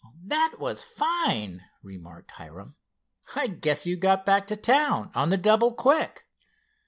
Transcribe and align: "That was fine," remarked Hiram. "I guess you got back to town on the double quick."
"That 0.23 0.55
was 0.57 0.81
fine," 0.81 1.63
remarked 1.83 2.31
Hiram. 2.31 2.75
"I 3.35 3.45
guess 3.45 3.85
you 3.85 3.97
got 3.97 4.25
back 4.25 4.47
to 4.47 4.55
town 4.55 5.11
on 5.13 5.29
the 5.29 5.37
double 5.37 5.75
quick." 5.75 6.25